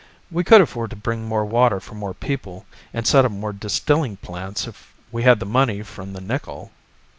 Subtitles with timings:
[0.31, 4.17] We could afford to bring more water for more people, and set up more distilling
[4.17, 6.71] plants if we had the money from the nickel.